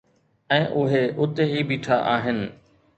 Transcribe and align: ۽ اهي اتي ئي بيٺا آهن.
۽ 0.57 0.63
اهي 0.85 1.03
اتي 1.27 1.49
ئي 1.51 1.63
بيٺا 1.75 2.05
آهن. 2.19 2.45